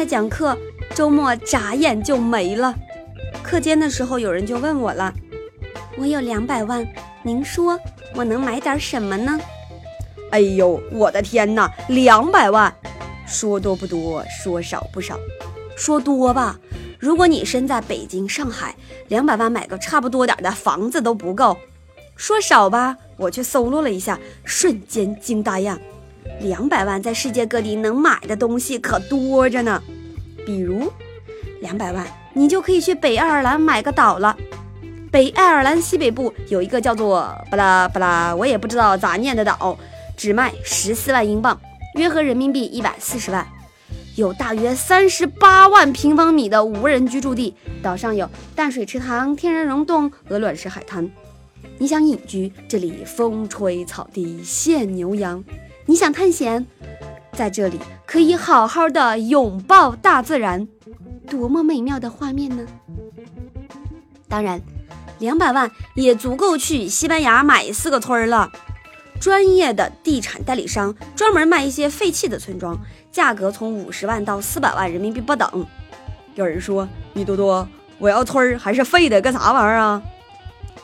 [0.00, 0.56] 在讲课，
[0.94, 2.74] 周末眨眼就没了。
[3.42, 5.12] 课间的时候，有人就问我了
[5.98, 6.88] ：“我有两百万，
[7.22, 7.78] 您说
[8.14, 9.38] 我能买点什么呢？”
[10.32, 12.74] 哎呦，我的天哪，两百万！
[13.26, 15.20] 说多不多，说少不少。
[15.76, 16.58] 说多吧，
[16.98, 18.74] 如果你身在北京、上海，
[19.08, 21.58] 两百万买个差不多点的房子都不够。
[22.16, 25.78] 说少吧，我去搜罗了一下，瞬间惊呆呀！
[26.40, 29.82] 两百万在世界各地能买的东西可多着呢。
[30.46, 30.90] 比如，
[31.60, 34.36] 两百万你就可以去北爱尔兰买个岛了。
[35.10, 39.76] 北爱尔兰西北部有一个叫做巴拉巴拉，我也不知道咋念的岛，
[40.16, 41.60] 只卖十四万英镑。
[41.96, 43.44] 约合人民币一百四十万，
[44.14, 47.56] 有大约三十八万平方米的无人居住地。
[47.82, 51.10] 岛上有淡水池塘、天然溶洞鹅卵石海滩。
[51.78, 55.42] 你想隐居，这里风吹草低见牛羊；
[55.86, 56.66] 你想探险，
[57.32, 60.68] 在这里可以好好的拥抱大自然，
[61.28, 62.64] 多么美妙的画面呢！
[64.28, 64.60] 当然，
[65.18, 68.50] 两百万也足够去西班牙买四个村了。
[69.20, 72.78] 专业的地产代理商专门卖一些废弃的村庄，
[73.12, 75.66] 价格从五十万到四百万人民币不等。
[76.36, 77.68] 有人说：“米多多，
[77.98, 80.02] 我要村儿还是废的，干啥玩意儿啊？”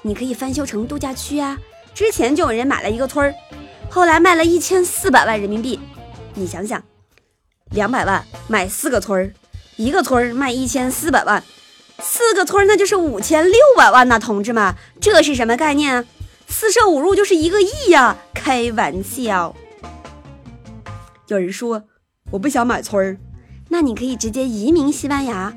[0.03, 1.57] 你可以翻修成度假区啊！
[1.95, 3.35] 之前就有人买了一个村儿，
[3.91, 5.81] 后来卖了一千四百万人民币。
[6.35, 6.83] 你想想，
[7.71, 9.33] 两百万买四个村儿，
[9.77, 11.43] 一个村儿卖一千四百万，
[12.01, 16.05] 四个村儿那就是五千六百万呐，同志们，这是什么概念啊？
[16.49, 18.17] 四舍五入就是一个亿呀！
[18.35, 19.55] 开玩笑。
[21.29, 21.83] 有人说
[22.31, 23.19] 我不想买村儿，
[23.71, 25.57] 那你可以直接移民西班牙。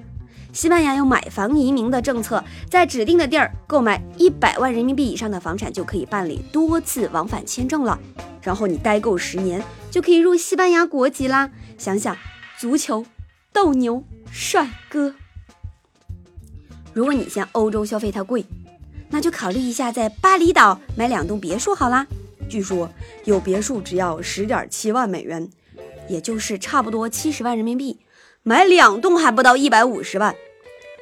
[0.52, 8.00] 西班牙有买房移民的政策，在指定的地儿购买一百万人民币以上的房产，就可以办理多次往返签证了。
[8.42, 11.52] 然后你待够十年，就可以入西班牙国籍啦。
[11.77, 12.17] 想想
[12.58, 13.05] 足球、
[13.53, 15.14] 斗牛、帅哥。
[16.93, 18.43] 如果你嫌欧洲消费太贵，
[19.10, 22.08] 那就考虑一下，在巴厘岛买两栋别墅好啦。
[22.49, 22.89] 据说
[23.26, 25.48] 有别墅只要十点七万美元，
[26.08, 27.99] 也就是差不多七十万人民币，
[28.49, 30.33] 买两栋还不到一百五十万。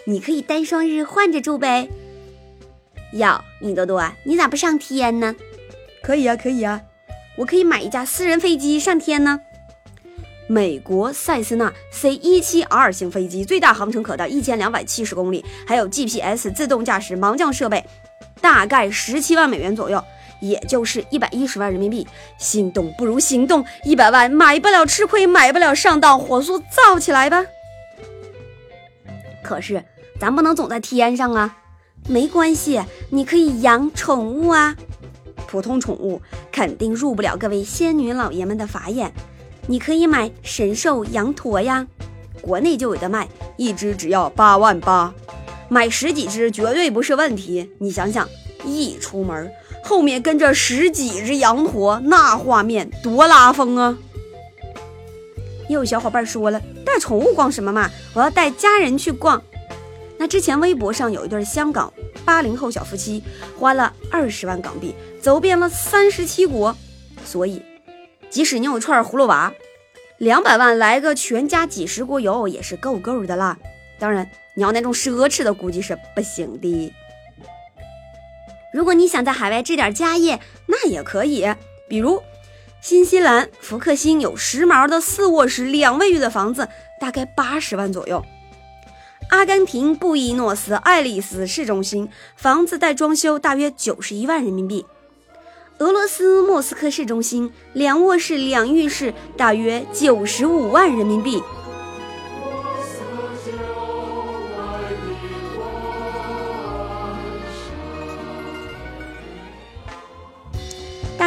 [0.04, 1.88] 你可以单双日换着住呗。
[3.14, 5.34] 哟，米多多，你咋不上天呢？
[6.04, 6.82] 可以啊，可以啊，
[7.38, 9.40] 我可以买一架私人飞机上天呢。
[10.50, 17.82] 美国塞斯纳 C 一七 R 型飞机最大航程可达一千两百七十公里，还有 GPS 自动驾驶盲降设备，
[18.42, 20.04] 大概十七万美元左右，
[20.42, 22.08] 也就是一百一十万人民币。
[22.38, 27.46] 心动不如行动，一百万买不了吃亏，买不了上当，火速造起来吧！
[29.44, 29.84] 可是
[30.20, 31.58] 咱不能总在天上啊，
[32.08, 34.76] 没关系，你可以养宠物啊。
[35.48, 36.22] 普通宠物
[36.52, 39.14] 肯定入不了各位仙女老爷们的法眼。
[39.68, 41.88] 你可以买神兽羊驼呀，
[42.42, 45.14] 国内就有的卖，一只只要八万八，
[45.70, 47.70] 买十几只绝对不是问题。
[47.80, 48.28] 你想想，
[48.66, 49.50] 一出门
[49.88, 53.98] 后面跟着十几只羊驼，那画面多拉风啊！
[55.70, 57.90] 又有小伙伴说了，带宠物逛什么嘛？
[58.14, 59.42] 我要带家人去逛。
[60.18, 61.94] 那之前微博上有一对香港
[62.26, 63.24] 八零后小夫妻，
[63.58, 66.76] 花了二十万港币，走遍了三十七国，
[67.24, 67.62] 所以。
[68.30, 69.54] 即使你有串葫芦娃，
[70.18, 73.58] 两百万来个全家几十国游也是够够的啦。
[74.00, 76.94] 当然，你要那种奢侈的估计是不行的。
[78.78, 81.52] 如果你想在海外置点家业，那也可以。
[81.90, 82.22] 比如，
[82.80, 86.70] 新西兰福克星有时髦的四卧室两卫浴的房子，
[87.02, 88.24] 大概八十万左右。
[89.32, 94.86] 阿根廷布宜诺斯艾利斯市中心房子带装修，大约九十一万人民币。
[95.80, 101.42] 俄罗斯莫斯科市中心两卧室两浴室，大约九十五万人民币。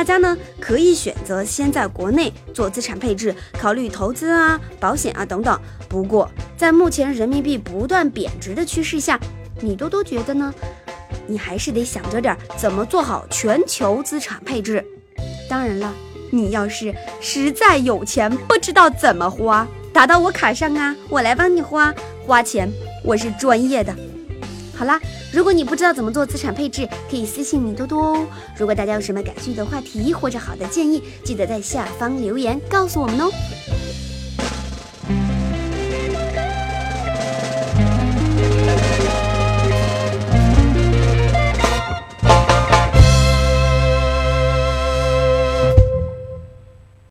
[0.00, 5.61] 大家呢可以选择先在国内做资产配置，考虑投资啊、保险啊等等。
[5.91, 6.26] 不过，
[6.56, 9.20] 在目前人民币不断贬值的趋势下，
[9.61, 10.55] 你多多觉得呢？
[11.26, 14.82] 你还是得想着点怎么做好全球资产配置。
[15.50, 15.93] 当然了，
[16.31, 21.94] 你要是实在有钱不知道怎么花，打到我卡上啊，我来帮你花。
[22.26, 22.73] 花钱
[23.05, 23.94] 我是专业的。
[24.75, 24.99] 好啦，
[25.32, 28.27] 如果你不知道怎么做资产配置，可以私信米多多哦。
[28.56, 33.31] 如果大家有什么感兴趣的话题或者好的建议，记得在下方留言告诉我们哦。